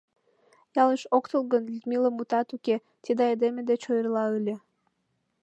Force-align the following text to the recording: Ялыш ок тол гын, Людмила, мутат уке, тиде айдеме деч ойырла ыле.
Ялыш 0.81 1.01
ок 1.17 1.25
тол 1.31 1.43
гын, 1.53 1.63
Людмила, 1.73 2.09
мутат 2.11 2.47
уке, 2.55 2.75
тиде 3.03 3.21
айдеме 3.29 3.61
деч 3.69 3.81
ойырла 3.91 4.25
ыле. 4.37 4.55